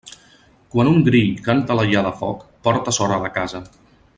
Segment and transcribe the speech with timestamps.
[0.75, 3.63] Quan un grill canta a la llar de foc, porta sort a la casa.